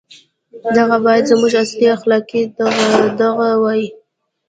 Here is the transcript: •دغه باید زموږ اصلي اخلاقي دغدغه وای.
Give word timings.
•دغه 0.77 0.97
باید 1.05 1.29
زموږ 1.31 1.51
اصلي 1.63 1.87
اخلاقي 1.97 2.41
دغدغه 2.57 3.49
وای. 3.63 3.83